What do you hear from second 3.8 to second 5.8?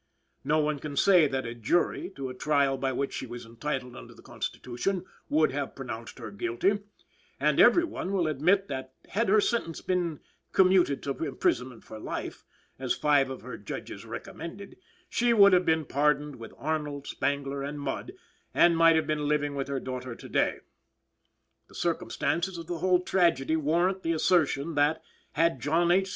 under the Constitution, would have